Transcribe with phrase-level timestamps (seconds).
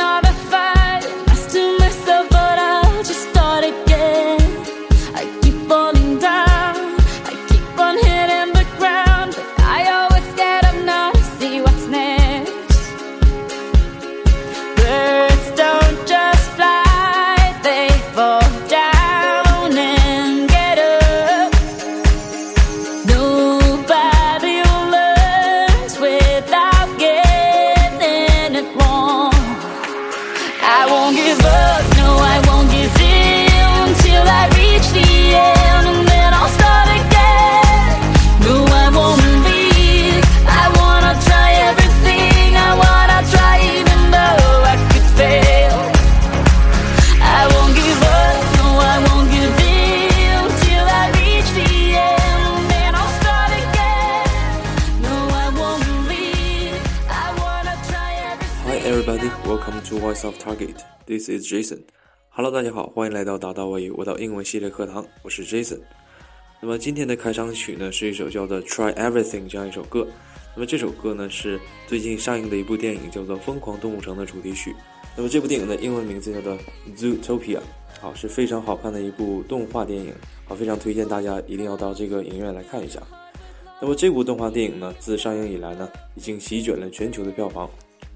[0.00, 0.89] not a fan.
[58.90, 60.84] Everybody, welcome to Voice of Target.
[61.06, 61.84] This is Jason.
[62.28, 65.78] Hello，大家好，欢迎来到达到我与我到英文系列课堂，我是 Jason。
[66.60, 70.08] 那么今天的开场曲呢，是一首叫做《Try Everything》这样一首歌。
[70.56, 74.74] 那么这首歌呢，是最近上映的一部电影，叫做《疯狂动物城》的主题曲。
[75.16, 76.58] 那么这部电影的英文名字叫做
[76.96, 77.58] 《Zootopia》，
[78.00, 80.12] 好，是非常好看的一部动画电影，
[80.46, 83.00] 好，非常推荐大家一定要到这个影院来看一下。
[83.80, 87.70] 那么这部动画电影呢，自上映以来呢，已经席卷了全球的票房。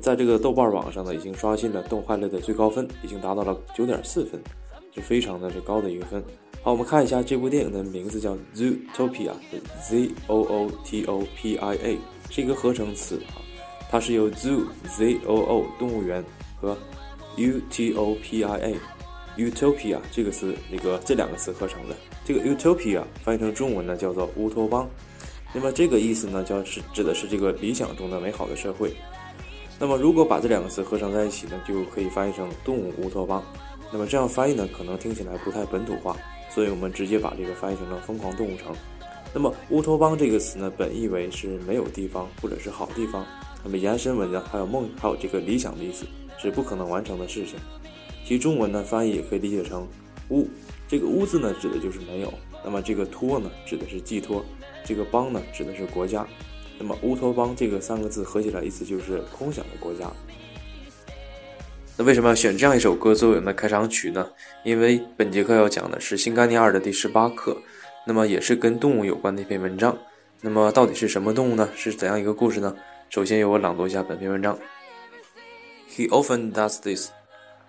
[0.00, 4.40] 在这个豆瓣网上呢，已经刷新了动画类的最高分，已经达到了九点四分，
[4.94, 6.22] 是非常的这高的一个分。
[6.62, 13.40] 好，我们看一下这部电影的名字叫 Zootopia，Z O O T O P I A，是一个合成词啊，
[13.88, 16.22] 它是由 Zoo Z O O 动物园
[16.60, 16.76] 和
[17.36, 18.74] U T O P I A
[19.38, 21.94] Utopia 这个词那个这两个词合成的。
[22.24, 24.88] 这个 Utopia 翻译成中文呢叫做乌托邦，
[25.54, 28.92] 那么这个意思呢，叫是指的是这个理想中的美好的社会。
[29.78, 33.42] 那么如果把这两个词合成在一起呢，就可以翻译成动物乌托邦。
[33.92, 36.16] 那么这样翻译呢，可能听起来不太本土化，
[36.50, 38.74] 所以我们直接把这个翻译成了疯狂动物城。
[39.34, 43.24] 那么乌托邦这个词呢，本意为是没有地方或者是好地方。
[43.62, 46.06] 那么延伸文呢，还有梦，还有这个理想的意思，
[46.38, 47.58] 是不可能完成的事情。
[48.24, 49.86] 其中文呢，翻译也可以理解成
[50.30, 50.48] 乌。
[50.88, 52.32] 这个乌字呢，指的就是没有。
[52.64, 54.44] 那么这个托呢，指的是寄托。
[54.84, 56.26] 这个邦呢，指的是国家。
[56.78, 60.10] 那么乌托邦这个三个字合起来意思就是空想的国家。
[61.96, 64.28] 那为什么要选这样一首歌作为我们的开场曲呢？
[64.64, 67.56] 因为本节课要讲的是新概念二的第十八课，
[68.06, 69.96] 那么也是跟动物有关的一篇文章。
[70.42, 71.68] 那么到底是什么动物呢？
[71.74, 72.76] 是怎样一个故事呢？
[73.08, 74.58] 首先由我朗读一下本篇文章。
[75.90, 77.08] He often does this.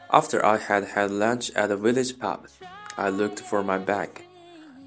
[0.10, 2.40] After I had had lunch at the village pub,
[2.96, 4.10] I looked for my bag.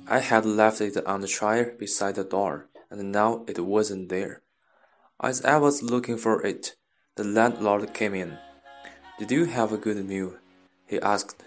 [0.06, 4.42] I had left it on the chair beside the door, and now it wasn't there.
[5.22, 6.76] As I was looking for it,
[7.16, 8.38] the landlord came in.
[9.18, 10.34] Did you have a good meal?
[10.86, 11.44] he asked.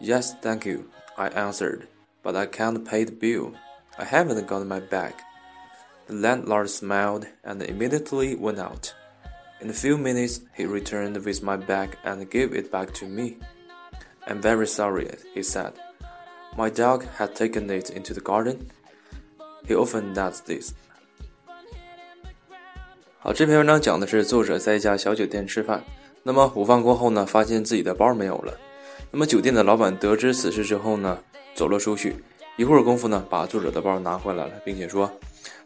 [0.00, 1.88] Yes, thank you, I answered,
[2.22, 3.54] but I can't pay the bill.
[3.98, 5.14] I haven't got my bag.
[6.06, 8.94] The landlord smiled and immediately went out.
[9.60, 13.38] In a few minutes, he returned with my bag and gave it back to me.
[14.26, 15.72] I'm very sorry, he said.
[16.56, 18.70] My dog had taken it into the garden.
[19.66, 20.72] He often does this.
[23.18, 25.82] 好，这篇文章讲的是作者在一家小酒店吃饭，
[26.22, 28.52] 那么午饭过后呢，发现自己的包没有了。
[29.10, 31.18] 那么酒店的老板得知此事之后呢，
[31.54, 32.16] 走了出去，
[32.56, 35.10] 一会儿功夫呢，把作者的包拿回来了，并且说：“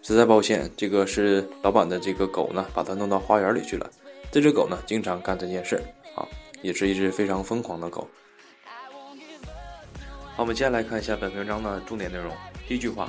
[0.01, 3.91] 实在抱歉，这个是老板的这个狗呢，把它弄到花园里去了。
[4.31, 5.83] 这只狗呢，经常干这件事，
[6.15, 6.25] 啊，
[6.63, 8.07] 也是一只非常疯狂的狗。”
[10.37, 12.33] 好，我们接下来看一下本篇文章的重点内容。
[12.69, 13.09] 第一句话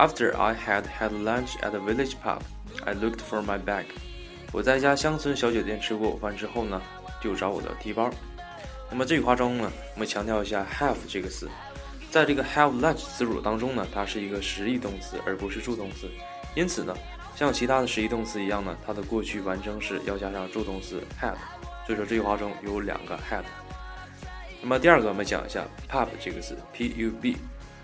[0.00, 2.40] ：After I had had lunch at the village pub,
[2.86, 3.84] I looked for my bag.
[4.50, 6.80] 我在一家乡村小酒店吃过午饭之后呢，
[7.20, 8.10] 就找我的提包。
[8.90, 11.50] 那么这句话中呢，我们强调一下 have 这个词，
[12.10, 16.10] 在这个 have lunch 词组当中呢，它是一个实义动词，而不是助动词。
[16.54, 16.96] 因此呢，
[17.36, 21.34] 像其他的实义动词一样呢，它的过去完成时要加上助动词 had。
[21.84, 23.44] 所以说这句话中有两个 had。
[24.62, 27.36] 那么第二个，我们讲一下 pub 这个词，p-u-b，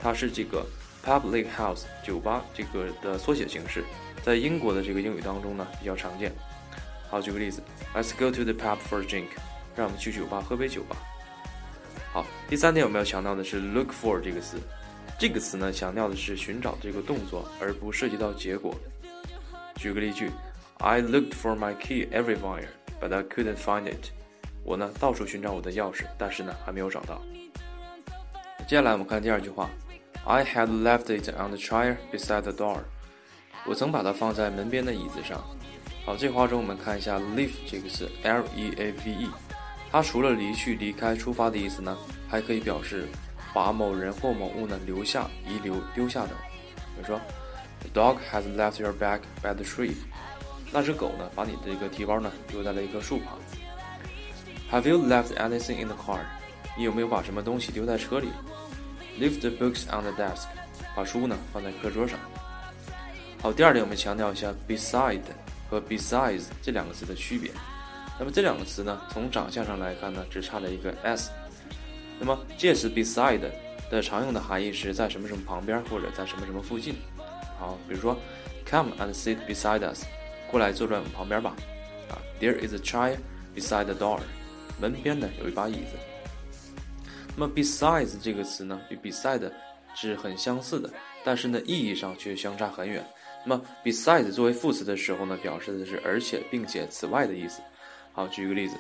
[0.02, 0.64] 它是这个
[1.06, 3.85] public house 酒吧这个的缩写形式，
[4.25, 6.32] 在英国的这个英语当中呢比较常见。
[7.08, 7.62] 好，举个例子
[7.94, 9.29] ，Let's go to the pub for a drink。
[9.76, 10.97] 让我们去酒吧喝杯酒吧。
[12.12, 14.58] 好，第三点我们要强调的是 look for 这个词，
[15.19, 18.75] 这个词呢强调的是寻找这个动作，而不涉及到结果。
[19.75, 20.31] 举个例句
[20.79, 22.69] ，I looked for my key everywhere,
[22.99, 24.08] but I couldn't find it。
[24.64, 27.20] 我呢到处寻找我的钥匙，但是呢还没有找到。
[28.67, 29.69] 接下来我们看第二句话
[30.26, 32.81] ，I had left it on the chair beside the door。
[33.64, 35.43] 我曾把它放在门边的椅子上。
[36.05, 39.31] 好，这话中我们看一下 leave 这个词，L E A V E，
[39.90, 41.96] 它除了离去、离开、出发的意思呢，
[42.28, 43.08] 还可以表示
[43.55, 46.31] 把某人或某物呢留下、遗留、丢下等。
[46.94, 47.20] 比如说
[47.81, 49.94] ，The dog has left your bag by the tree。
[50.72, 53.38] 那只狗呢，把你的一个提包呢丢在了一棵树旁。
[54.70, 56.20] Have you left anything in the car？
[56.76, 58.29] 你有没有把什么东西丢在车里
[59.18, 60.46] ？Leave the books on the desk。
[60.94, 62.18] 把书呢放在课桌上。
[63.42, 65.20] 好，第二点我们强调一下 beside
[65.68, 67.50] 和 besides 这两个词的区别。
[68.18, 71.30] 那么这两个词呢，从长相上来看呢，只差了一个 s。
[72.18, 73.40] 那么介词 beside
[73.90, 76.94] 的常用的含义是在什么什么旁边或者在什么什么附近。
[77.58, 78.16] 好，比如说
[78.64, 80.04] come and sit beside us。
[80.50, 81.54] 过来坐在我们旁边吧。
[82.08, 83.19] 啊，There is a chair
[83.54, 84.20] beside the door。
[84.80, 86.15] 门边呢有一把椅子。
[87.38, 89.52] 那么 besides 这个词呢，与 beside
[89.94, 90.90] 是很相似的，
[91.22, 93.06] 但是呢意义上却相差很远。
[93.44, 97.60] 那么 besides 作为副词的时候呢，表示的是而且、并且、此外的意思。
[98.12, 98.74] 好，举一个例子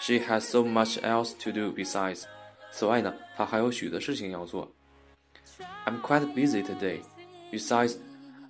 [0.00, 2.22] ，She has so much else to do besides。
[2.72, 4.72] 此外呢，她还有许多事情要做。
[5.84, 7.02] I'm quite busy today.
[7.52, 7.96] Besides,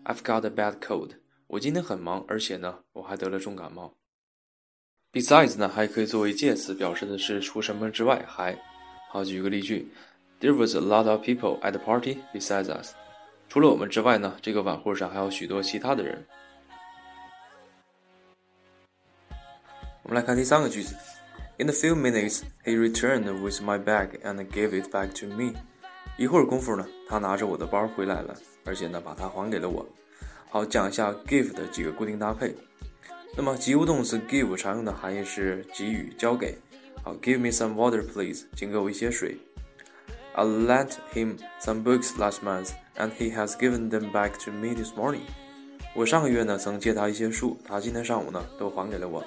[0.04, 1.10] I've got a bad cold.
[1.48, 3.92] 我今天很忙，而且呢，我还得了重感冒。
[5.12, 8.56] Besides 呢，还可以作为介词，表示的是除什么之外还。
[9.12, 9.88] 好，举个例句
[10.40, 12.92] ：There was a lot of people at the party besides us。
[13.48, 16.24] 除了我们之外呢，这个晚会上还有许多其他的人。
[20.04, 20.94] 我们来看第三个句子
[21.58, 25.54] ：In a few minutes, he returned with my bag and gave it back to me。
[26.16, 29.84] 一会儿功夫呢，他拿着我的包回来了，而且呢，把它还给了我。
[30.48, 32.54] 好，讲一下 give 的几个固定搭配。
[33.36, 36.56] 那么及物动词 give 常用的含义是给予、交给。
[37.02, 39.36] 好，give me some water, please，请给我一些水。
[40.34, 44.92] I lent him some books last month, and he has given them back to me this
[44.92, 45.22] morning。
[45.94, 49.24] 我上个月呢曾借他一些书，他今天上午呢都还给了我。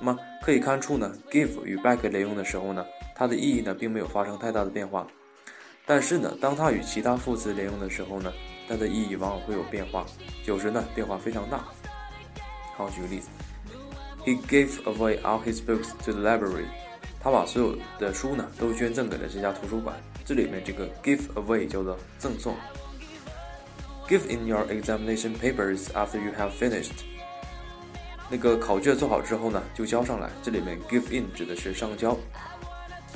[0.00, 5.06] 那么可以看出呢，give 与 back 连用的时候呢，它的意义呢并没有发生太大的变化。
[5.86, 8.32] 但是呢，当它与其他副词连用的时候呢，
[8.66, 10.06] 它的意义往往会有变化，
[10.46, 11.64] 有时呢变化非常大。
[12.76, 13.28] 好，举个例子
[14.25, 16.65] ，He gave away all his books to the library。
[17.21, 19.95] 他把所有的书呢都捐赠给了这家图书馆。
[20.25, 22.55] 这里面这个 give away 叫做赠送。
[24.07, 27.03] Give in your examination papers after you have finished。
[28.29, 30.29] 那个考卷做好之后呢，就交上来。
[30.41, 32.17] 这里面 give in 指的是上交。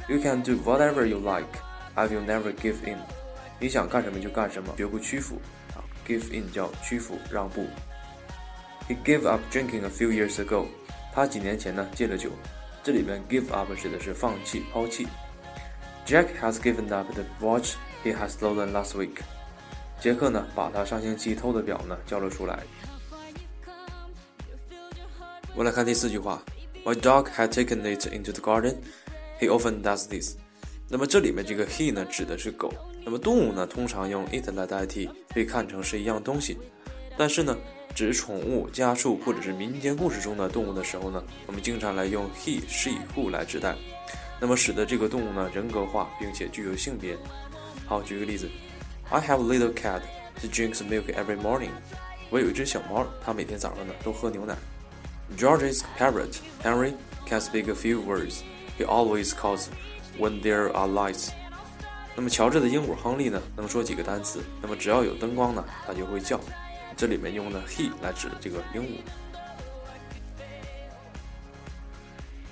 [0.08, 1.60] You can do whatever you like.
[1.96, 2.98] I will never give in。
[3.60, 5.40] 你想干什么就干什么，绝不屈服。
[5.76, 7.68] 啊，give in 叫屈服、让步。
[8.90, 10.66] He gave up drinking a few years ago。
[11.13, 12.31] 他几年前呢戒了酒。
[12.83, 15.07] 这里面 give up 指的是放弃、抛弃。
[16.07, 19.21] Jack has given up the watch he has stolen last week。
[20.01, 22.61] 杰克呢把他上星期偷的表呢交了出来。
[25.55, 26.43] 我来看第四句话
[26.85, 28.77] ：My dog had taken it into the garden.
[29.41, 30.37] He often does this。
[30.89, 32.73] 那么这里面这个 he 呢指的是狗。
[33.05, 36.57] 那么动物呢通常用 it 来代替，被看成是一样东西。
[37.17, 37.57] 但是呢，
[37.99, 43.75] 指宠物、家畜或者是民间故事中的动物的时候呢，我们经常来用 he、she、who 来指代。
[44.41, 47.19] 那么使得这个动物呢人格化，并且具有性别。
[47.89, 48.49] 好，举个例子
[49.11, 50.03] ：I have a little cat.
[50.41, 51.71] He drinks milk every morning.
[52.31, 54.55] 我有一只小猫，它每天早上呢都喝牛奶。
[55.37, 56.93] George's parrot Henry
[57.27, 58.43] can speak a few words.
[58.79, 59.65] He always calls
[60.21, 61.31] when there are lights.
[62.15, 64.39] 那么乔治的鹦鹉亨利呢能说几个单词？
[64.63, 66.41] 那么只要有灯光呢，它就会叫。
[66.99, 68.89] 这里面用的 he 来指的这个鹦鹉。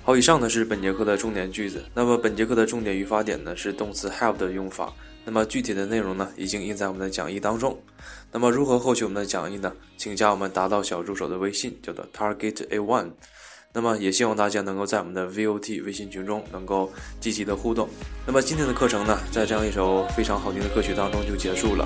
[0.01, 1.83] 好，以上呢是本节课的重点句子。
[1.93, 4.93] 那么本节课的重点语法点呢是动词 have 的用法。
[5.25, 7.77] 那么具体的内容呢已经印在我们的讲义当中。
[8.31, 9.73] 那么如何获取我们的讲义呢？
[9.97, 13.11] 请加我们达到小助手的微信，叫做 Target A One。
[13.73, 16.89] 那么也希望大家能够在我们的 VOT 微信群中能够
[17.19, 17.89] 积极的互动。
[18.25, 21.85] 那么今天的课程呢，在这样一首非常好听的歌曲当中就结束了。